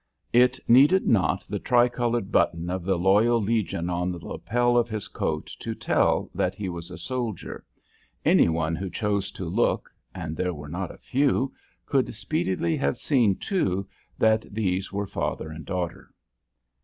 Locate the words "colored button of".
1.87-2.83